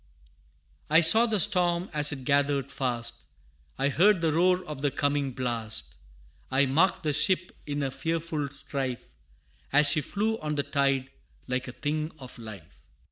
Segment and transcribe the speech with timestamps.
[0.89, 3.25] I saw the storm as it gathered fast,
[3.77, 5.93] I heard the roar of the coming blast,
[6.49, 9.05] I marked the ship in her fearful strife,
[9.71, 11.11] As she flew on the tide,
[11.47, 12.79] like a thing of life.